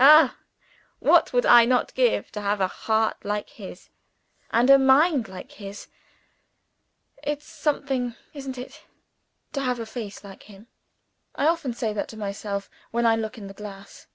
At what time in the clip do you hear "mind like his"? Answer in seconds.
4.78-5.88